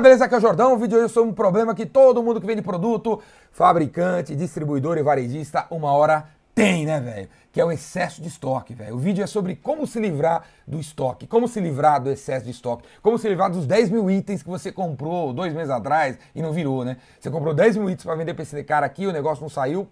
Beleza, 0.00 0.24
aqui 0.24 0.34
é 0.34 0.38
o 0.38 0.40
Jordão. 0.40 0.72
O 0.72 0.78
vídeo 0.78 0.96
hoje 0.96 1.06
é 1.06 1.08
sobre 1.08 1.30
um 1.30 1.34
problema 1.34 1.74
que 1.74 1.84
todo 1.84 2.22
mundo 2.22 2.40
que 2.40 2.46
vende 2.46 2.62
produto, 2.62 3.20
fabricante, 3.52 4.34
distribuidor 4.34 4.96
e 4.96 5.02
varejista, 5.02 5.66
uma 5.70 5.92
hora 5.92 6.24
tem, 6.54 6.86
né, 6.86 6.98
velho? 6.98 7.28
Que 7.52 7.60
é 7.60 7.64
o 7.64 7.70
excesso 7.70 8.22
de 8.22 8.28
estoque, 8.28 8.72
velho. 8.72 8.94
O 8.94 8.98
vídeo 8.98 9.22
é 9.22 9.26
sobre 9.26 9.56
como 9.56 9.86
se 9.86 10.00
livrar 10.00 10.44
do 10.66 10.80
estoque, 10.80 11.26
como 11.26 11.46
se 11.46 11.60
livrar 11.60 12.02
do 12.02 12.10
excesso 12.10 12.46
de 12.46 12.50
estoque, 12.50 12.84
como 13.02 13.18
se 13.18 13.28
livrar 13.28 13.50
dos 13.50 13.66
10 13.66 13.90
mil 13.90 14.10
itens 14.10 14.42
que 14.42 14.48
você 14.48 14.72
comprou 14.72 15.34
dois 15.34 15.52
meses 15.52 15.70
atrás 15.70 16.18
e 16.34 16.40
não 16.40 16.50
virou, 16.50 16.82
né? 16.82 16.96
Você 17.20 17.30
comprou 17.30 17.52
10 17.52 17.76
mil 17.76 17.90
itens 17.90 18.04
para 18.04 18.14
vender 18.14 18.32
pra 18.32 18.42
esse 18.42 18.64
cara 18.64 18.86
aqui, 18.86 19.06
o 19.06 19.12
negócio 19.12 19.42
não 19.42 19.50
saiu, 19.50 19.86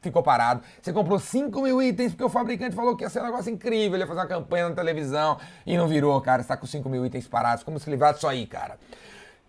ficou 0.00 0.24
parado. 0.24 0.60
Você 0.82 0.92
comprou 0.92 1.20
5 1.20 1.62
mil 1.62 1.80
itens 1.80 2.10
porque 2.10 2.24
o 2.24 2.28
fabricante 2.28 2.74
falou 2.74 2.96
que 2.96 3.04
ia 3.04 3.10
ser 3.10 3.20
um 3.20 3.26
negócio 3.26 3.52
incrível, 3.52 3.94
ele 3.94 4.02
ia 4.02 4.08
fazer 4.08 4.20
uma 4.20 4.26
campanha 4.26 4.68
na 4.68 4.74
televisão 4.74 5.38
e 5.64 5.76
não 5.76 5.86
virou, 5.86 6.20
cara. 6.20 6.42
Você 6.42 6.48
tá 6.48 6.56
com 6.56 6.66
5 6.66 6.88
mil 6.88 7.06
itens 7.06 7.28
parados. 7.28 7.62
Como 7.62 7.78
se 7.78 7.88
livrar 7.88 8.12
disso 8.12 8.26
aí, 8.26 8.44
cara? 8.44 8.76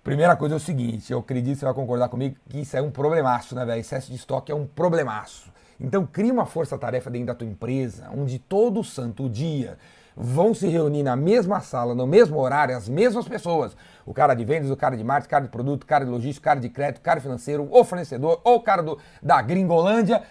Primeira 0.04 0.36
coisa 0.36 0.56
é 0.56 0.58
o 0.58 0.60
seguinte, 0.60 1.14
eu 1.14 1.20
acredito 1.20 1.54
que 1.54 1.60
você 1.60 1.66
vai 1.66 1.74
concordar 1.74 2.10
comigo 2.10 2.36
que 2.50 2.60
isso 2.60 2.76
é 2.76 2.82
um 2.82 2.92
problemaço, 2.92 3.56
né, 3.56 3.64
velho? 3.64 3.80
Excesso 3.80 4.10
de 4.10 4.18
estoque 4.18 4.52
é 4.52 4.56
um 4.56 4.66
problemaço. 4.66 5.50
Então 5.80 6.06
cria 6.06 6.34
uma 6.34 6.46
força-tarefa 6.46 7.10
dentro 7.10 7.28
da 7.28 7.36
tua 7.36 7.48
empresa, 7.48 8.10
onde 8.14 8.38
todo 8.38 8.84
santo 8.84 9.30
dia 9.30 9.78
vão 10.14 10.54
se 10.54 10.68
reunir 10.68 11.04
na 11.04 11.16
mesma 11.16 11.62
sala, 11.62 11.96
no 11.96 12.06
mesmo 12.06 12.38
horário, 12.38 12.76
as 12.76 12.90
mesmas 12.90 13.30
pessoas. 13.30 13.78
O 14.06 14.14
cara 14.14 14.34
de 14.34 14.44
vendas, 14.44 14.70
o 14.70 14.76
cara 14.76 14.98
de 14.98 15.06
marketing, 15.06 15.28
o 15.28 15.30
cara 15.30 15.44
de 15.46 15.50
produto, 15.50 15.84
o 15.84 15.88
cara 15.88 16.04
de 16.04 16.12
logística, 16.12 16.44
o 16.44 16.50
cara 16.52 16.60
de 16.60 16.68
crédito, 16.68 16.98
o 16.98 17.02
cara 17.02 17.22
financeiro, 17.22 17.70
o 17.72 17.84
fornecedor, 17.86 18.42
ou 18.44 18.58
o 18.58 18.62
cara 18.62 18.84
do, 18.84 19.00
da 19.22 19.42
Gringolândia. 19.42 20.22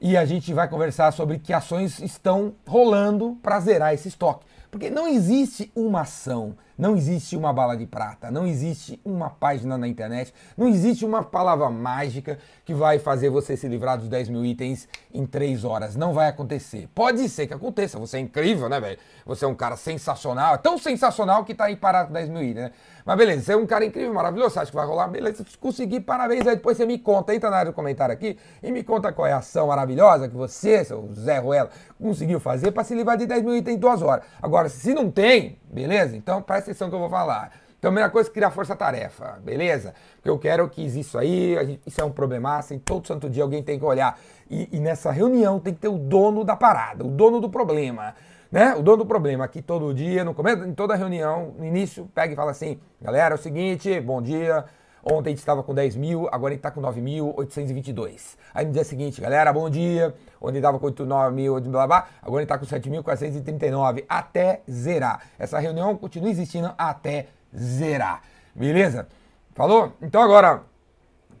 E 0.00 0.16
a 0.16 0.24
gente 0.24 0.54
vai 0.54 0.68
conversar 0.68 1.12
sobre 1.12 1.40
que 1.40 1.52
ações 1.52 1.98
estão 1.98 2.54
rolando 2.64 3.36
para 3.42 3.58
zerar 3.58 3.92
esse 3.92 4.06
estoque. 4.06 4.46
Porque 4.70 4.90
não 4.90 5.08
existe 5.08 5.72
uma 5.74 6.02
ação, 6.02 6.54
não 6.78 6.96
existe 6.96 7.36
uma 7.36 7.52
bala 7.52 7.76
de 7.76 7.84
prata, 7.84 8.30
não 8.30 8.46
existe 8.46 9.00
uma 9.04 9.28
página 9.28 9.76
na 9.76 9.88
internet, 9.88 10.32
não 10.56 10.68
existe 10.68 11.04
uma 11.04 11.24
palavra 11.24 11.68
mágica 11.68 12.38
que 12.64 12.72
vai 12.72 12.98
fazer 12.98 13.28
você 13.30 13.56
se 13.56 13.66
livrar 13.66 13.98
dos 13.98 14.08
10 14.08 14.28
mil 14.28 14.44
itens 14.44 14.88
em 15.12 15.26
3 15.26 15.64
horas. 15.64 15.96
Não 15.96 16.12
vai 16.12 16.28
acontecer. 16.28 16.88
Pode 16.94 17.28
ser 17.28 17.46
que 17.48 17.54
aconteça, 17.54 17.98
você 17.98 18.18
é 18.18 18.20
incrível, 18.20 18.68
né, 18.68 18.80
velho? 18.80 18.98
Você 19.26 19.44
é 19.44 19.48
um 19.48 19.54
cara 19.54 19.76
sensacional, 19.76 20.54
é 20.54 20.58
tão 20.58 20.78
sensacional 20.78 21.44
que 21.44 21.54
tá 21.54 21.64
aí 21.64 21.76
parado 21.76 22.08
com 22.08 22.14
10 22.14 22.28
mil 22.28 22.42
itens, 22.42 22.66
né? 22.66 22.72
Mas 23.04 23.16
beleza, 23.16 23.42
você 23.42 23.52
é 23.54 23.56
um 23.56 23.66
cara 23.66 23.86
incrível, 23.86 24.12
maravilhoso, 24.12 24.50
você 24.50 24.58
acha 24.60 24.70
que 24.70 24.76
vai 24.76 24.86
rolar? 24.86 25.08
Beleza, 25.08 25.42
se 25.48 25.56
conseguir, 25.56 26.00
parabéns. 26.00 26.46
Aí 26.46 26.56
depois 26.56 26.76
você 26.76 26.84
me 26.84 26.98
conta, 26.98 27.34
entra 27.34 27.48
na 27.48 27.56
área 27.56 27.72
do 27.72 27.74
comentário 27.74 28.12
aqui 28.12 28.38
e 28.62 28.70
me 28.70 28.84
conta 28.84 29.10
qual 29.12 29.26
é 29.26 29.32
a 29.32 29.38
ação 29.38 29.68
maravilhosa 29.68 30.28
que 30.28 30.36
você, 30.36 30.84
seu 30.84 31.08
Zé 31.14 31.38
Ruela, 31.38 31.70
conseguiu 31.98 32.38
fazer 32.38 32.70
para 32.70 32.84
se 32.84 32.94
livrar 32.94 33.16
de 33.16 33.26
10 33.26 33.42
mil 33.42 33.56
itens 33.56 33.76
em 33.76 33.80
2 33.80 34.02
horas. 34.02 34.24
Agora, 34.42 34.68
se 34.68 34.92
não 34.92 35.10
tem, 35.10 35.58
beleza? 35.72 36.16
Então 36.16 36.42
atenção 36.68 36.88
que 36.88 36.94
eu 36.94 37.00
vou 37.00 37.10
falar. 37.10 37.52
Então, 37.78 37.90
a 37.90 37.92
primeira 37.92 38.10
coisa 38.10 38.28
é 38.28 38.32
criar 38.32 38.50
força-tarefa, 38.50 39.38
beleza? 39.42 39.94
Porque 40.16 40.28
eu 40.28 40.38
quero 40.38 40.68
que 40.68 40.82
isso 40.82 41.16
aí, 41.16 41.54
gente, 41.64 41.80
isso 41.86 42.00
é 42.00 42.04
um 42.04 42.10
problemaço, 42.10 42.74
em 42.74 42.78
todo 42.78 43.06
santo 43.06 43.30
dia 43.30 43.42
alguém 43.42 43.62
tem 43.62 43.78
que 43.78 43.84
olhar. 43.84 44.18
E, 44.50 44.68
e, 44.72 44.80
nessa 44.80 45.12
reunião 45.12 45.60
tem 45.60 45.72
que 45.72 45.80
ter 45.80 45.88
o 45.88 45.96
dono 45.96 46.42
da 46.42 46.56
parada, 46.56 47.04
o 47.04 47.08
dono 47.08 47.40
do 47.40 47.48
problema. 47.48 48.14
Né? 48.50 48.74
O 48.74 48.82
dono 48.82 48.98
do 48.98 49.06
problema 49.06 49.44
aqui 49.44 49.62
todo 49.62 49.94
dia, 49.94 50.24
no 50.24 50.34
começo, 50.34 50.64
em 50.64 50.74
toda 50.74 50.96
reunião, 50.96 51.54
no 51.56 51.64
início, 51.64 52.10
pega 52.14 52.32
e 52.32 52.36
fala 52.36 52.50
assim: 52.50 52.80
galera, 53.00 53.34
é 53.34 53.38
o 53.38 53.40
seguinte, 53.40 54.00
bom 54.00 54.20
dia. 54.20 54.64
Ontem 55.02 55.30
a 55.30 55.32
gente 55.32 55.38
estava 55.38 55.62
com 55.62 55.74
10 55.74 55.96
mil, 55.96 56.28
agora 56.32 56.52
a 56.52 56.54
gente 56.54 56.60
está 56.60 56.70
com 56.70 56.80
9.822. 56.80 58.36
Aí 58.54 58.66
no 58.66 58.72
dia 58.72 58.84
seguinte, 58.84 59.20
galera, 59.20 59.52
bom 59.52 59.68
dia. 59.70 60.14
Ontem 60.40 60.58
estava 60.58 60.78
com 60.78 60.90
9 60.90 61.34
mil, 61.34 61.60
blá 61.60 61.86
blá, 61.86 62.08
agora 62.22 62.44
a 62.44 62.56
gente 62.56 62.66
está 62.66 62.82
com 62.82 62.90
7.439, 63.02 64.04
até 64.08 64.62
zerar. 64.70 65.22
Essa 65.38 65.58
reunião 65.58 65.96
continua 65.96 66.30
existindo 66.30 66.72
até 66.76 67.28
zerar. 67.56 68.22
Beleza? 68.54 69.08
Falou? 69.54 69.92
Então 70.02 70.22
agora, 70.22 70.62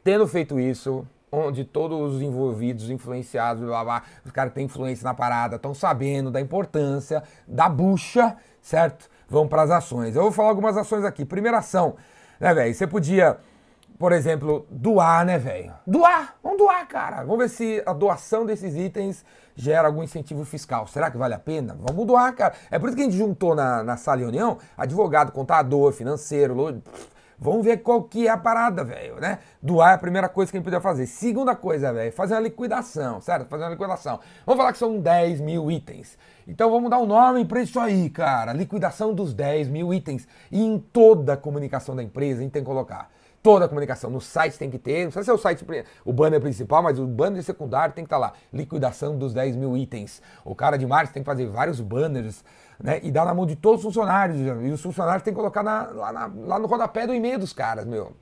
tendo 0.02 0.26
feito 0.26 0.58
isso, 0.58 1.06
onde 1.30 1.64
todos 1.64 2.14
os 2.14 2.22
envolvidos, 2.22 2.90
influenciados, 2.90 3.62
blá, 3.62 3.84
blá, 3.84 4.02
os 4.24 4.30
caras 4.32 4.50
que 4.50 4.56
têm 4.56 4.64
influência 4.64 5.04
na 5.04 5.14
parada, 5.14 5.56
estão 5.56 5.74
sabendo 5.74 6.30
da 6.30 6.40
importância 6.40 7.22
da 7.46 7.68
bucha, 7.68 8.36
certo? 8.60 9.08
Vão 9.28 9.46
para 9.46 9.62
as 9.62 9.70
ações. 9.70 10.16
Eu 10.16 10.22
vou 10.22 10.32
falar 10.32 10.48
algumas 10.48 10.76
ações 10.76 11.04
aqui. 11.04 11.24
Primeira 11.24 11.58
ação, 11.58 11.96
né, 12.40 12.54
velho? 12.54 12.74
Você 12.74 12.86
podia, 12.86 13.38
por 13.98 14.12
exemplo, 14.12 14.66
doar, 14.70 15.26
né, 15.26 15.38
velho? 15.38 15.72
Doar! 15.86 16.36
Vamos 16.42 16.58
doar, 16.58 16.86
cara. 16.86 17.24
Vamos 17.24 17.38
ver 17.38 17.48
se 17.48 17.82
a 17.84 17.92
doação 17.92 18.46
desses 18.46 18.76
itens 18.76 19.24
gera 19.56 19.88
algum 19.88 20.04
incentivo 20.04 20.44
fiscal. 20.44 20.86
Será 20.86 21.10
que 21.10 21.18
vale 21.18 21.34
a 21.34 21.38
pena? 21.38 21.76
Vamos 21.80 22.06
doar, 22.06 22.32
cara. 22.34 22.54
É 22.70 22.78
por 22.78 22.88
isso 22.88 22.96
que 22.96 23.02
a 23.02 23.04
gente 23.06 23.16
juntou 23.16 23.56
na, 23.56 23.82
na 23.82 23.96
sala 23.96 24.18
de 24.18 24.22
reunião 24.22 24.58
advogado, 24.76 25.32
contador, 25.32 25.92
financeiro, 25.92 26.54
Vamos 27.40 27.64
ver 27.64 27.78
qual 27.78 28.02
que 28.02 28.26
é 28.26 28.30
a 28.30 28.36
parada, 28.36 28.82
velho, 28.82 29.14
né? 29.20 29.38
Doar 29.62 29.92
é 29.92 29.94
a 29.94 29.98
primeira 29.98 30.28
coisa 30.28 30.50
que 30.50 30.56
a 30.56 30.58
gente 30.58 30.64
podia 30.64 30.80
fazer. 30.80 31.06
Segunda 31.06 31.54
coisa, 31.54 31.92
velho, 31.92 32.12
fazer 32.12 32.34
uma 32.34 32.40
liquidação, 32.40 33.20
certo? 33.20 33.48
Fazer 33.48 33.62
uma 33.62 33.70
liquidação. 33.70 34.18
Vamos 34.44 34.58
falar 34.58 34.72
que 34.72 34.78
são 34.78 34.98
10 34.98 35.40
mil 35.40 35.70
itens. 35.70 36.18
Então 36.48 36.68
vamos 36.68 36.90
dar 36.90 36.98
um 36.98 37.06
nome 37.06 37.44
para 37.44 37.62
isso 37.62 37.78
aí, 37.78 38.10
cara. 38.10 38.52
Liquidação 38.52 39.14
dos 39.14 39.32
10 39.32 39.68
mil 39.68 39.94
itens. 39.94 40.26
E 40.50 40.64
em 40.64 40.80
toda 40.80 41.34
a 41.34 41.36
comunicação 41.36 41.94
da 41.94 42.02
empresa 42.02 42.40
a 42.40 42.42
gente 42.42 42.52
tem 42.52 42.62
que 42.62 42.66
colocar. 42.66 43.08
Toda 43.48 43.64
a 43.64 43.68
comunicação. 43.68 44.10
No 44.10 44.20
site 44.20 44.58
tem 44.58 44.68
que 44.68 44.78
ter, 44.78 45.06
não 45.06 45.10
sei 45.10 45.22
se 45.22 45.30
é 45.30 45.32
o 45.32 45.38
site, 45.38 45.64
o 46.04 46.12
banner 46.12 46.38
principal, 46.38 46.82
mas 46.82 46.98
o 46.98 47.06
banner 47.06 47.42
secundário 47.42 47.94
tem 47.94 48.04
que 48.04 48.06
estar 48.06 48.16
tá 48.16 48.32
lá. 48.32 48.32
Liquidação 48.52 49.16
dos 49.16 49.32
10 49.32 49.56
mil 49.56 49.74
itens. 49.74 50.20
O 50.44 50.54
cara 50.54 50.76
de 50.76 50.86
marketing 50.86 51.14
tem 51.14 51.22
que 51.22 51.30
fazer 51.30 51.46
vários 51.46 51.80
banners 51.80 52.44
né? 52.78 53.00
E 53.02 53.10
dar 53.10 53.24
na 53.24 53.32
mão 53.32 53.46
de 53.46 53.56
todos 53.56 53.78
os 53.78 53.84
funcionários. 53.84 54.38
E 54.38 54.70
os 54.70 54.82
funcionários 54.82 55.22
têm 55.22 55.32
que 55.32 55.38
colocar 55.38 55.62
na, 55.62 55.84
lá, 55.84 56.12
na, 56.12 56.30
lá 56.44 56.58
no 56.58 56.66
rodapé 56.66 57.06
do 57.06 57.14
e-mail 57.14 57.38
dos 57.38 57.54
caras, 57.54 57.86
meu. 57.86 58.12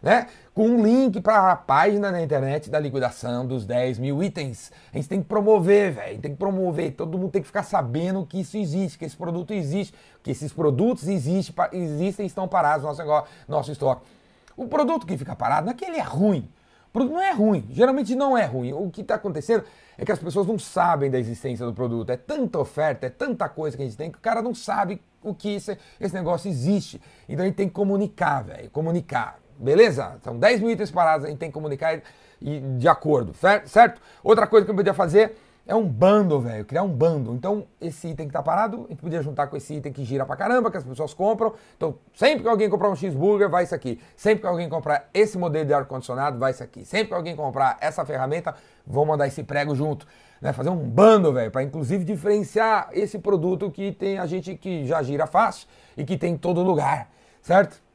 Né? 0.00 0.28
Com 0.54 0.66
um 0.68 0.82
link 0.82 1.20
para 1.20 1.52
a 1.52 1.56
página 1.56 2.10
na 2.10 2.22
internet 2.22 2.70
da 2.70 2.78
liquidação 2.78 3.46
dos 3.46 3.66
10 3.66 3.98
mil 3.98 4.22
itens. 4.22 4.72
A 4.94 4.96
gente 4.96 5.08
tem 5.10 5.20
que 5.20 5.28
promover, 5.28 5.92
velho. 5.92 6.18
Tem 6.20 6.30
que 6.30 6.38
promover. 6.38 6.92
Todo 6.92 7.18
mundo 7.18 7.30
tem 7.30 7.42
que 7.42 7.48
ficar 7.48 7.64
sabendo 7.64 8.24
que 8.24 8.40
isso 8.40 8.56
existe, 8.56 8.96
que 8.96 9.04
esse 9.04 9.16
produto 9.16 9.52
existe, 9.52 9.94
que 10.22 10.30
esses 10.30 10.54
produtos 10.54 11.06
existem, 11.06 11.54
existem 11.72 12.24
e 12.24 12.28
estão 12.28 12.48
parados 12.48 12.82
no 12.82 12.88
nosso, 12.88 13.00
negócio, 13.00 13.28
nosso 13.46 13.72
estoque. 13.72 14.17
O 14.58 14.66
produto 14.66 15.06
que 15.06 15.16
fica 15.16 15.36
parado 15.36 15.66
não 15.66 15.72
é 15.72 15.74
que 15.74 15.84
ele 15.84 15.98
é 15.98 16.02
ruim. 16.02 16.48
O 16.88 16.90
produto 16.90 17.12
não 17.12 17.22
é 17.22 17.30
ruim, 17.30 17.64
geralmente 17.70 18.16
não 18.16 18.36
é 18.36 18.44
ruim. 18.44 18.72
O 18.72 18.90
que 18.90 19.02
está 19.02 19.14
acontecendo 19.14 19.62
é 19.96 20.04
que 20.04 20.10
as 20.10 20.18
pessoas 20.18 20.48
não 20.48 20.58
sabem 20.58 21.08
da 21.08 21.18
existência 21.18 21.64
do 21.64 21.72
produto. 21.72 22.10
É 22.10 22.16
tanta 22.16 22.58
oferta, 22.58 23.06
é 23.06 23.10
tanta 23.10 23.48
coisa 23.48 23.76
que 23.76 23.82
a 23.84 23.86
gente 23.86 23.96
tem 23.96 24.10
que 24.10 24.18
o 24.18 24.20
cara 24.20 24.42
não 24.42 24.52
sabe 24.52 25.00
o 25.22 25.32
que 25.32 25.54
esse, 25.54 25.78
esse 26.00 26.12
negócio 26.12 26.50
existe. 26.50 27.00
Então 27.28 27.44
a 27.44 27.46
gente 27.46 27.54
tem 27.54 27.68
que 27.68 27.74
comunicar, 27.74 28.42
velho. 28.42 28.68
Comunicar. 28.70 29.38
Beleza? 29.56 30.18
São 30.24 30.36
10 30.36 30.60
mil 30.60 30.70
itens 30.72 30.90
parados, 30.90 31.24
a 31.24 31.28
gente 31.28 31.38
tem 31.38 31.50
que 31.50 31.54
comunicar 31.54 32.02
e, 32.40 32.60
de 32.60 32.88
acordo, 32.88 33.32
certo? 33.66 34.00
Outra 34.24 34.46
coisa 34.46 34.64
que 34.64 34.70
eu 34.70 34.76
podia 34.76 34.94
fazer 34.94 35.36
é 35.68 35.74
um 35.74 35.86
bando, 35.86 36.40
velho, 36.40 36.64
criar 36.64 36.82
um 36.82 36.88
bando. 36.88 37.34
Então, 37.34 37.66
esse 37.78 38.08
item 38.08 38.26
que 38.26 38.32
tá 38.32 38.42
parado, 38.42 38.86
a 38.86 38.88
gente 38.88 39.02
podia 39.02 39.20
juntar 39.20 39.48
com 39.48 39.56
esse 39.56 39.74
item 39.74 39.92
que 39.92 40.02
gira 40.02 40.24
pra 40.24 40.34
caramba, 40.34 40.70
que 40.70 40.78
as 40.78 40.82
pessoas 40.82 41.12
compram. 41.12 41.52
Então, 41.76 41.98
sempre 42.14 42.42
que 42.42 42.48
alguém 42.48 42.70
comprar 42.70 42.88
um 42.88 42.96
cheeseburger, 42.96 43.50
vai 43.50 43.64
isso 43.64 43.74
aqui. 43.74 44.00
Sempre 44.16 44.40
que 44.40 44.46
alguém 44.46 44.66
comprar 44.66 45.10
esse 45.12 45.36
modelo 45.36 45.66
de 45.66 45.74
ar-condicionado, 45.74 46.38
vai 46.38 46.52
isso 46.52 46.62
aqui. 46.62 46.86
Sempre 46.86 47.08
que 47.08 47.14
alguém 47.14 47.36
comprar 47.36 47.76
essa 47.82 48.02
ferramenta, 48.06 48.54
vão 48.86 49.04
mandar 49.04 49.26
esse 49.26 49.42
prego 49.42 49.74
junto. 49.74 50.06
Né? 50.40 50.54
Fazer 50.54 50.70
um 50.70 50.88
bando, 50.88 51.34
velho, 51.34 51.50
para 51.50 51.62
inclusive 51.62 52.02
diferenciar 52.02 52.88
esse 52.94 53.18
produto 53.18 53.70
que 53.70 53.92
tem 53.92 54.18
a 54.18 54.24
gente 54.24 54.54
que 54.54 54.86
já 54.86 55.02
gira 55.02 55.26
fácil 55.26 55.68
e 55.98 56.02
que 56.02 56.16
tem 56.16 56.32
em 56.32 56.38
todo 56.38 56.62
lugar, 56.62 57.10
certo? 57.42 57.87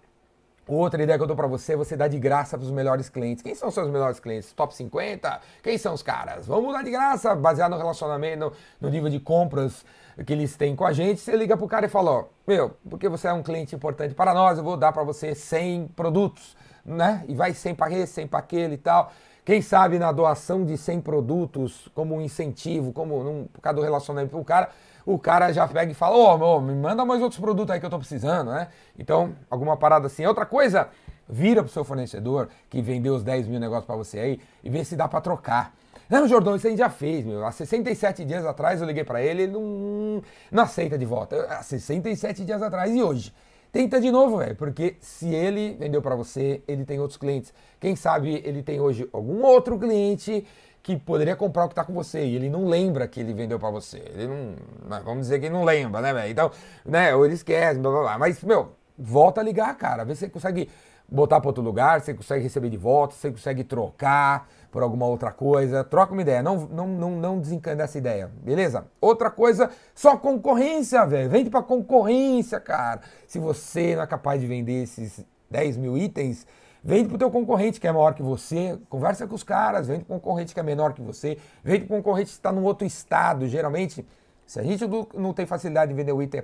Outra 0.67 1.03
ideia 1.03 1.17
que 1.17 1.23
eu 1.23 1.27
dou 1.27 1.35
para 1.35 1.47
você 1.47 1.73
é 1.73 1.75
você 1.75 1.97
dar 1.97 2.07
de 2.07 2.17
graça 2.17 2.57
para 2.57 2.63
os 2.63 2.71
melhores 2.71 3.09
clientes. 3.09 3.43
Quem 3.43 3.53
são 3.53 3.67
os 3.67 3.73
seus 3.73 3.89
melhores 3.89 4.19
clientes? 4.19 4.53
Top 4.53 4.73
50? 4.73 5.41
Quem 5.61 5.77
são 5.77 5.93
os 5.93 6.01
caras? 6.01 6.47
Vamos 6.47 6.73
dar 6.73 6.83
de 6.83 6.91
graça, 6.91 7.35
baseado 7.35 7.71
no 7.71 7.77
relacionamento, 7.77 8.53
no, 8.79 8.89
nível 8.89 9.09
de 9.09 9.19
compras 9.19 9.85
que 10.25 10.31
eles 10.31 10.55
têm 10.55 10.73
com 10.73 10.85
a 10.85 10.93
gente. 10.93 11.19
Você 11.19 11.35
liga 11.35 11.57
pro 11.57 11.67
cara 11.67 11.85
e 11.85 11.89
fala, 11.89 12.11
ó, 12.11 12.25
meu, 12.47 12.77
porque 12.89 13.09
você 13.09 13.27
é 13.27 13.33
um 13.33 13.43
cliente 13.43 13.75
importante 13.75 14.15
para 14.15 14.33
nós, 14.33 14.57
eu 14.57 14.63
vou 14.63 14.77
dar 14.77 14.93
para 14.93 15.03
você 15.03 15.35
100 15.35 15.89
produtos, 15.89 16.55
né? 16.85 17.25
E 17.27 17.35
vai 17.35 17.53
100 17.53 17.75
para 17.75 17.91
esse, 17.91 18.13
100 18.13 18.27
para 18.27 18.39
aquele 18.39 18.75
e 18.75 18.77
tal. 18.77 19.11
Quem 19.45 19.61
sabe 19.61 19.99
na 19.99 20.11
doação 20.11 20.63
de 20.63 20.77
100 20.77 21.01
produtos, 21.01 21.89
como 21.93 22.15
um 22.15 22.21
incentivo, 22.21 22.93
como 22.93 23.23
num, 23.23 23.45
por 23.51 23.59
causa 23.59 23.75
do 23.75 23.83
relacionamento 23.83 24.31
pro 24.31 24.43
cara, 24.43 24.69
o 25.05 25.19
cara 25.19 25.51
já 25.51 25.67
pega 25.67 25.91
e 25.91 25.93
fala, 25.93 26.15
ô, 26.15 26.55
oh, 26.55 26.61
me 26.61 26.73
manda 26.73 27.03
mais 27.03 27.21
outros 27.21 27.41
produtos 27.41 27.73
aí 27.73 27.79
que 27.79 27.85
eu 27.85 27.89
tô 27.89 27.99
precisando, 27.99 28.51
né? 28.51 28.69
Então, 28.97 29.35
alguma 29.49 29.75
parada 29.75 30.07
assim. 30.07 30.25
Outra 30.25 30.45
coisa, 30.45 30.87
vira 31.27 31.61
pro 31.61 31.71
seu 31.71 31.83
fornecedor 31.83 32.47
que 32.69 32.81
vendeu 32.81 33.15
os 33.15 33.23
10 33.23 33.47
mil 33.47 33.59
negócios 33.59 33.85
para 33.85 33.97
você 33.97 34.19
aí 34.19 34.39
e 34.63 34.69
vê 34.69 34.85
se 34.85 34.95
dá 34.95 35.09
para 35.09 35.19
trocar. 35.19 35.73
Não, 36.09 36.27
Jordão, 36.27 36.55
isso 36.55 36.67
a 36.67 36.69
gente 36.69 36.79
já 36.79 36.89
fez, 36.89 37.25
meu. 37.25 37.45
Há 37.45 37.51
67 37.51 38.23
dias 38.23 38.45
atrás 38.45 38.79
eu 38.79 38.87
liguei 38.87 39.03
para 39.03 39.21
ele, 39.21 39.43
ele 39.43 39.51
não, 39.51 40.21
não 40.51 40.63
aceita 40.63 40.97
de 40.97 41.05
volta. 41.05 41.47
Há 41.49 41.63
67 41.63 42.45
dias 42.45 42.61
atrás 42.61 42.95
e 42.95 43.01
hoje. 43.01 43.33
Tenta 43.73 43.99
de 43.99 44.11
novo, 44.11 44.37
velho, 44.37 44.55
porque 44.55 44.97
se 44.99 45.33
ele 45.33 45.75
vendeu 45.79 45.99
para 45.99 46.15
você, 46.15 46.61
ele 46.67 46.85
tem 46.85 46.99
outros 46.99 47.17
clientes. 47.17 47.51
Quem 47.79 47.95
sabe 47.95 48.39
ele 48.45 48.61
tem 48.61 48.79
hoje 48.79 49.09
algum 49.11 49.43
outro 49.43 49.79
cliente 49.79 50.45
que 50.83 50.95
poderia 50.95 51.35
comprar 51.35 51.65
o 51.65 51.67
que 51.67 51.71
está 51.71 51.83
com 51.83 51.91
você 51.91 52.23
e 52.23 52.35
ele 52.35 52.51
não 52.51 52.67
lembra 52.67 53.07
que 53.07 53.19
ele 53.19 53.33
vendeu 53.33 53.57
para 53.57 53.71
você. 53.71 53.97
Ele 54.13 54.27
não, 54.27 54.55
né, 54.87 55.01
vamos 55.03 55.21
dizer 55.21 55.39
que 55.39 55.47
ele 55.47 55.55
não 55.55 55.63
lembra, 55.63 56.01
né, 56.01 56.13
velho? 56.13 56.31
Então, 56.31 56.51
né, 56.85 57.15
ou 57.15 57.25
ele 57.25 57.33
esquece, 57.33 57.79
blá, 57.79 57.89
blá, 57.89 58.01
blá. 58.01 58.17
Mas, 58.19 58.43
meu, 58.43 58.73
volta 58.95 59.41
a 59.41 59.43
ligar, 59.43 59.75
cara. 59.75 60.05
Vê 60.05 60.13
se 60.13 60.19
você 60.19 60.29
consegue 60.29 60.69
botar 61.07 61.39
para 61.39 61.49
outro 61.49 61.63
lugar, 61.63 62.01
você 62.01 62.13
consegue 62.13 62.43
receber 62.43 62.69
de 62.69 62.77
volta, 62.77 63.13
você 63.15 63.29
consegue 63.29 63.63
trocar 63.63 64.47
por 64.71 64.81
alguma 64.81 65.05
outra 65.05 65.31
coisa. 65.31 65.83
Troca 65.83 66.13
uma 66.13 66.21
ideia, 66.21 66.41
não, 66.41 66.67
não, 66.67 66.87
não, 66.87 67.11
não 67.11 67.39
desencana 67.39 67.83
essa 67.83 67.97
ideia, 67.97 68.31
beleza? 68.41 68.87
Outra 68.99 69.29
coisa, 69.29 69.69
só 69.93 70.17
concorrência, 70.17 71.05
velho. 71.05 71.29
Vende 71.29 71.49
para 71.49 71.61
concorrência, 71.61 72.59
cara. 72.59 73.01
Se 73.27 73.37
você 73.37 73.95
não 73.95 74.03
é 74.03 74.07
capaz 74.07 74.41
de 74.41 74.47
vender 74.47 74.83
esses 74.83 75.23
10 75.51 75.77
mil 75.77 75.95
itens, 75.95 76.47
vende 76.83 77.13
o 77.13 77.17
teu 77.17 77.29
concorrente 77.29 77.79
que 77.79 77.87
é 77.87 77.91
maior 77.91 78.13
que 78.13 78.23
você, 78.23 78.79
conversa 78.89 79.27
com 79.27 79.35
os 79.35 79.43
caras, 79.43 79.87
vende 79.87 80.01
um 80.01 80.19
concorrente 80.19 80.53
que 80.53 80.59
é 80.59 80.63
menor 80.63 80.93
que 80.93 81.01
você, 81.01 81.37
vende 81.63 81.85
um 81.85 81.87
concorrente 81.87 82.29
que 82.29 82.37
está 82.37 82.51
num 82.51 82.63
outro 82.63 82.85
estado, 82.87 83.47
geralmente 83.47 84.05
se 84.45 84.59
a 84.59 84.63
gente 84.63 84.83
não 85.13 85.33
tem 85.33 85.45
facilidade 85.45 85.89
de 85.89 85.95
vender 85.95 86.11
o 86.11 86.21
item, 86.21 86.43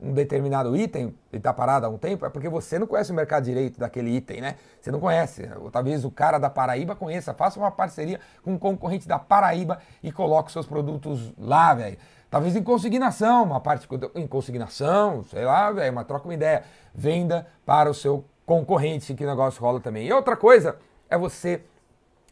um 0.00 0.12
determinado 0.12 0.76
item, 0.76 1.14
ele 1.32 1.38
está 1.38 1.52
parado 1.52 1.86
há 1.86 1.88
um 1.88 1.96
tempo, 1.96 2.26
é 2.26 2.28
porque 2.28 2.48
você 2.48 2.78
não 2.78 2.86
conhece 2.86 3.12
o 3.12 3.14
mercado 3.14 3.44
direito 3.44 3.78
daquele 3.78 4.10
item, 4.10 4.40
né? 4.40 4.56
Você 4.80 4.90
não 4.90 4.98
conhece. 4.98 5.48
Ou 5.60 5.70
talvez 5.70 6.04
o 6.04 6.10
cara 6.10 6.38
da 6.38 6.50
Paraíba 6.50 6.96
conheça. 6.96 7.32
Faça 7.32 7.58
uma 7.58 7.70
parceria 7.70 8.20
com 8.42 8.54
um 8.54 8.58
concorrente 8.58 9.06
da 9.06 9.18
Paraíba 9.18 9.78
e 10.02 10.10
coloque 10.10 10.50
seus 10.50 10.66
produtos 10.66 11.32
lá, 11.38 11.72
velho. 11.74 11.96
Talvez 12.28 12.56
em 12.56 12.62
consignação, 12.62 13.44
uma 13.44 13.60
parte 13.60 13.86
em 14.14 14.26
consignação, 14.26 15.22
sei 15.24 15.44
lá, 15.44 15.70
velho, 15.70 15.94
mas 15.94 16.06
troca 16.06 16.26
uma 16.26 16.34
ideia. 16.34 16.64
Venda 16.94 17.46
para 17.64 17.90
o 17.90 17.94
seu 17.94 18.24
concorrente, 18.44 19.14
que 19.14 19.24
negócio 19.24 19.60
rola 19.62 19.80
também. 19.80 20.06
E 20.06 20.12
outra 20.12 20.36
coisa 20.36 20.76
é 21.08 21.16
você 21.16 21.62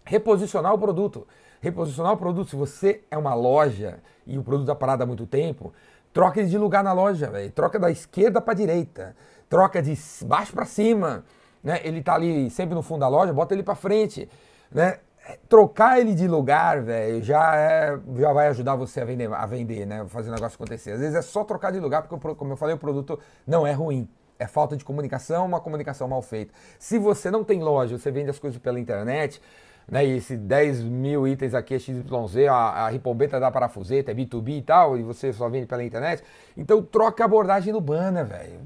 reposicionar 0.04 0.74
o 0.74 0.78
produto 0.78 1.26
reposicionar 1.60 2.12
o 2.12 2.16
produto. 2.16 2.50
Se 2.50 2.56
você 2.56 3.02
é 3.10 3.16
uma 3.16 3.34
loja 3.34 4.00
e 4.26 4.38
o 4.38 4.42
produto 4.42 4.64
está 4.64 4.74
parado 4.74 5.02
há 5.02 5.06
muito 5.06 5.26
tempo, 5.26 5.72
troca 6.12 6.40
ele 6.40 6.48
de 6.48 6.58
lugar 6.58 6.82
na 6.82 6.92
loja, 6.92 7.30
véio. 7.30 7.50
troca 7.52 7.78
da 7.78 7.90
esquerda 7.90 8.40
para 8.40 8.54
direita, 8.54 9.14
troca 9.48 9.82
de 9.82 9.96
baixo 10.24 10.52
para 10.52 10.64
cima. 10.64 11.24
Né? 11.62 11.80
Ele 11.84 12.00
está 12.00 12.14
ali 12.14 12.50
sempre 12.50 12.74
no 12.74 12.82
fundo 12.82 13.00
da 13.00 13.08
loja, 13.08 13.32
bota 13.32 13.54
ele 13.54 13.62
para 13.62 13.74
frente. 13.74 14.28
Né? 14.70 14.98
Trocar 15.48 16.00
ele 16.00 16.14
de 16.14 16.26
lugar, 16.26 16.80
velho, 16.80 17.22
já, 17.22 17.54
é, 17.54 17.98
já 18.16 18.32
vai 18.32 18.48
ajudar 18.48 18.74
você 18.74 19.00
a 19.00 19.04
vender, 19.04 19.32
a 19.32 19.46
vender, 19.46 19.86
né? 19.86 20.04
Fazer 20.08 20.30
o 20.30 20.34
negócio 20.34 20.56
acontecer. 20.56 20.92
Às 20.92 21.00
vezes 21.00 21.14
é 21.14 21.22
só 21.22 21.44
trocar 21.44 21.70
de 21.70 21.78
lugar, 21.78 22.02
porque, 22.02 22.34
como 22.34 22.52
eu 22.52 22.56
falei, 22.56 22.74
o 22.74 22.78
produto 22.78 23.20
não 23.46 23.64
é 23.64 23.70
ruim. 23.70 24.08
É 24.40 24.46
falta 24.46 24.76
de 24.76 24.84
comunicação, 24.84 25.44
uma 25.44 25.60
comunicação 25.60 26.08
mal 26.08 26.22
feita. 26.22 26.52
Se 26.78 26.98
você 26.98 27.30
não 27.30 27.44
tem 27.44 27.62
loja, 27.62 27.96
você 27.96 28.10
vende 28.10 28.30
as 28.30 28.38
coisas 28.38 28.58
pela 28.58 28.80
internet, 28.80 29.40
né? 29.88 30.06
E 30.06 30.16
esse 30.16 30.36
10 30.36 30.82
mil 30.82 31.26
itens 31.26 31.54
aqui 31.54 31.74
é 31.74 31.78
XYZ, 31.78 32.48
a, 32.48 32.54
a 32.54 32.88
ripombeta 32.88 33.40
da 33.40 33.50
parafuseta, 33.50 34.12
é 34.12 34.14
B2B 34.14 34.58
e 34.58 34.62
tal, 34.62 34.96
e 34.96 35.02
você 35.02 35.32
só 35.32 35.48
vende 35.48 35.66
pela 35.66 35.84
internet. 35.84 36.22
Então 36.56 36.82
troca 36.82 37.24
a 37.24 37.26
abordagem 37.26 37.72
no 37.72 37.80
banner, 37.80 38.24
velho. 38.24 38.60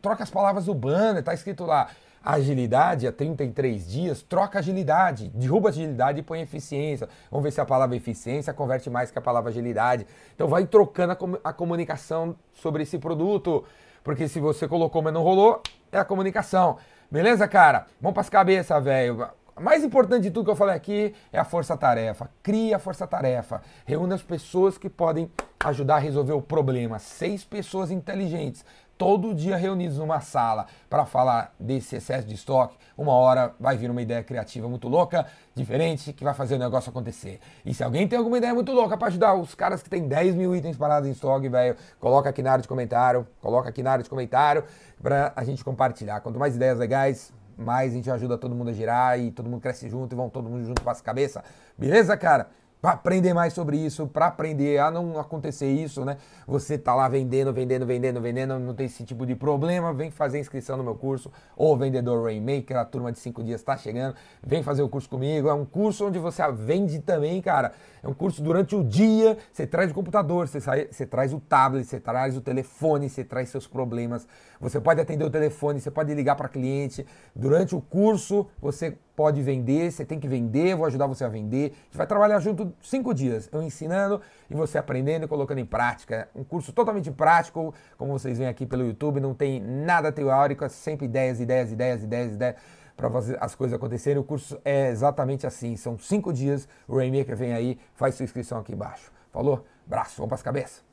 Troca 0.00 0.22
as 0.22 0.30
palavras 0.30 0.64
do 0.64 0.74
banner, 0.74 1.22
tá 1.22 1.34
escrito 1.34 1.64
lá 1.64 1.88
agilidade 2.22 3.06
a 3.06 3.12
33 3.12 3.88
dias, 3.88 4.22
troca 4.22 4.58
agilidade, 4.58 5.28
derruba 5.28 5.70
agilidade 5.70 6.20
e 6.20 6.22
põe 6.22 6.40
eficiência. 6.40 7.08
Vamos 7.30 7.44
ver 7.44 7.50
se 7.50 7.60
a 7.60 7.64
palavra 7.64 7.96
eficiência 7.96 8.52
converte 8.52 8.90
mais 8.90 9.10
que 9.10 9.18
a 9.18 9.22
palavra 9.22 9.50
agilidade. 9.50 10.06
Então 10.34 10.46
vai 10.46 10.66
trocando 10.66 11.12
a, 11.12 11.16
com 11.16 11.38
a 11.42 11.52
comunicação 11.52 12.36
sobre 12.52 12.82
esse 12.82 12.98
produto, 12.98 13.64
porque 14.04 14.28
se 14.28 14.38
você 14.38 14.68
colocou, 14.68 15.02
mas 15.02 15.12
não 15.12 15.22
rolou, 15.22 15.62
é 15.90 15.98
a 15.98 16.04
comunicação. 16.04 16.76
Beleza, 17.10 17.48
cara? 17.48 17.86
Vamos 18.00 18.14
para 18.14 18.20
as 18.20 18.30
cabeças, 18.30 18.84
velho 18.84 19.28
mais 19.58 19.82
importante 19.82 20.24
de 20.24 20.30
tudo 20.30 20.44
que 20.44 20.50
eu 20.50 20.56
falei 20.56 20.74
aqui 20.74 21.14
é 21.32 21.38
a 21.38 21.44
força-tarefa. 21.44 22.30
Crie 22.42 22.74
a 22.74 22.78
força-tarefa. 22.78 23.62
Reúna 23.84 24.14
as 24.14 24.22
pessoas 24.22 24.76
que 24.76 24.90
podem 24.90 25.30
ajudar 25.64 25.96
a 25.96 25.98
resolver 25.98 26.32
o 26.32 26.42
problema. 26.42 26.98
Seis 26.98 27.44
pessoas 27.44 27.90
inteligentes, 27.90 28.64
todo 29.00 29.34
dia 29.34 29.56
reunidos 29.56 29.96
numa 29.96 30.20
sala 30.20 30.66
para 30.90 31.06
falar 31.06 31.54
desse 31.58 31.96
excesso 31.96 32.28
de 32.28 32.34
estoque. 32.34 32.76
Uma 32.98 33.14
hora 33.14 33.54
vai 33.58 33.74
vir 33.74 33.90
uma 33.90 34.02
ideia 34.02 34.22
criativa 34.22 34.68
muito 34.68 34.88
louca, 34.88 35.26
diferente, 35.54 36.12
que 36.12 36.22
vai 36.22 36.34
fazer 36.34 36.56
o 36.56 36.58
negócio 36.58 36.90
acontecer. 36.90 37.40
E 37.64 37.72
se 37.72 37.82
alguém 37.82 38.06
tem 38.06 38.18
alguma 38.18 38.36
ideia 38.36 38.52
muito 38.52 38.72
louca 38.72 38.98
para 38.98 39.08
ajudar 39.08 39.34
os 39.34 39.54
caras 39.54 39.82
que 39.82 39.88
têm 39.88 40.06
10 40.06 40.34
mil 40.34 40.54
itens 40.54 40.76
parados 40.76 41.08
em 41.08 41.12
estoque, 41.12 41.48
velho, 41.48 41.76
coloca 41.98 42.28
aqui 42.28 42.42
na 42.42 42.52
área 42.52 42.62
de 42.62 42.68
comentário, 42.68 43.26
coloca 43.40 43.70
aqui 43.70 43.82
na 43.82 43.92
área 43.92 44.04
de 44.04 44.10
comentário 44.10 44.64
para 45.02 45.32
a 45.34 45.44
gente 45.44 45.64
compartilhar. 45.64 46.20
Quanto 46.20 46.38
mais 46.38 46.54
ideias 46.54 46.78
legais, 46.78 47.32
mais 47.60 47.92
a 47.92 47.94
gente 47.96 48.10
ajuda 48.10 48.38
todo 48.38 48.54
mundo 48.54 48.70
a 48.70 48.72
girar 48.72 49.18
e 49.18 49.30
todo 49.30 49.48
mundo 49.48 49.60
cresce 49.60 49.88
junto 49.88 50.14
e 50.14 50.16
vão 50.16 50.28
todo 50.28 50.48
mundo 50.48 50.64
junto 50.64 50.82
para 50.82 50.92
as 50.92 51.00
cabeça. 51.00 51.44
Beleza, 51.76 52.16
cara? 52.16 52.48
Para 52.80 52.92
aprender 52.92 53.34
mais 53.34 53.52
sobre 53.52 53.76
isso, 53.76 54.06
para 54.06 54.26
aprender 54.26 54.78
a 54.78 54.90
não 54.90 55.18
acontecer 55.18 55.70
isso, 55.70 56.04
né? 56.04 56.16
Você 56.46 56.78
tá 56.78 56.94
lá 56.94 57.08
vendendo, 57.08 57.52
vendendo, 57.52 57.84
vendendo, 57.84 58.20
vendendo, 58.20 58.58
não 58.58 58.74
tem 58.74 58.86
esse 58.86 59.04
tipo 59.04 59.26
de 59.26 59.34
problema, 59.34 59.92
vem 59.92 60.10
fazer 60.10 60.38
inscrição 60.38 60.76
no 60.76 60.82
meu 60.82 60.94
curso, 60.94 61.30
ou 61.56 61.76
Vendedor 61.76 62.24
Rainmaker, 62.24 62.78
a 62.78 62.84
turma 62.84 63.12
de 63.12 63.18
5 63.18 63.42
dias 63.42 63.60
está 63.60 63.76
chegando, 63.76 64.14
vem 64.42 64.62
fazer 64.62 64.82
o 64.82 64.88
curso 64.88 65.08
comigo, 65.08 65.48
é 65.48 65.54
um 65.54 65.64
curso 65.64 66.06
onde 66.06 66.18
você 66.18 66.42
vende 66.52 67.00
também, 67.00 67.42
cara, 67.42 67.72
é 68.02 68.08
um 68.08 68.14
curso 68.14 68.42
durante 68.42 68.74
o 68.74 68.82
dia, 68.82 69.36
você 69.52 69.66
traz 69.66 69.90
o 69.90 69.94
computador, 69.94 70.48
você, 70.48 70.60
sai, 70.60 70.88
você 70.90 71.04
traz 71.04 71.34
o 71.34 71.40
tablet, 71.40 71.86
você 71.86 72.00
traz 72.00 72.36
o 72.36 72.40
telefone, 72.40 73.10
você 73.10 73.22
traz 73.22 73.50
seus 73.50 73.66
problemas, 73.66 74.26
você 74.58 74.80
pode 74.80 75.00
atender 75.00 75.24
o 75.24 75.30
telefone, 75.30 75.80
você 75.80 75.90
pode 75.90 76.14
ligar 76.14 76.34
para 76.34 76.48
cliente, 76.48 77.06
durante 77.34 77.74
o 77.74 77.80
curso 77.80 78.46
você 78.60 78.96
pode 79.20 79.42
vender, 79.42 79.92
você 79.92 80.02
tem 80.02 80.18
que 80.18 80.26
vender, 80.26 80.74
vou 80.74 80.86
ajudar 80.86 81.06
você 81.06 81.24
a 81.24 81.28
vender. 81.28 81.72
A 81.72 81.84
gente 81.84 81.96
vai 81.98 82.06
trabalhar 82.06 82.40
junto 82.40 82.72
cinco 82.80 83.12
dias, 83.12 83.50
eu 83.52 83.60
ensinando 83.60 84.18
e 84.48 84.54
você 84.54 84.78
aprendendo 84.78 85.26
e 85.26 85.28
colocando 85.28 85.58
em 85.58 85.66
prática. 85.66 86.26
Um 86.34 86.42
curso 86.42 86.72
totalmente 86.72 87.10
prático, 87.10 87.74
como 87.98 88.18
vocês 88.18 88.38
veem 88.38 88.48
aqui 88.48 88.64
pelo 88.64 88.82
YouTube, 88.82 89.20
não 89.20 89.34
tem 89.34 89.60
nada 89.60 90.10
teórico, 90.10 90.64
é 90.64 90.70
sempre 90.70 91.04
ideias, 91.04 91.38
ideias, 91.38 91.70
ideias, 91.70 92.02
ideias, 92.02 92.32
ideias 92.32 92.56
para 92.96 93.10
fazer 93.10 93.36
as 93.42 93.54
coisas 93.54 93.76
acontecerem. 93.76 94.18
O 94.18 94.24
curso 94.24 94.58
é 94.64 94.88
exatamente 94.88 95.46
assim, 95.46 95.76
são 95.76 95.98
cinco 95.98 96.32
dias. 96.32 96.66
O 96.88 96.96
Rainmaker 96.96 97.36
vem 97.36 97.52
aí, 97.52 97.78
faz 97.92 98.14
sua 98.14 98.24
inscrição 98.24 98.58
aqui 98.58 98.72
embaixo. 98.72 99.12
Falou? 99.30 99.66
Braço, 99.86 100.16
vamos 100.16 100.28
para 100.30 100.36
as 100.36 100.42
cabeças. 100.42 100.89